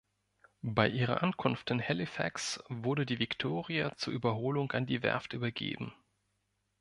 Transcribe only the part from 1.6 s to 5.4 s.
in Halifax wurde die „Victoria“ zur Überholung an die Werft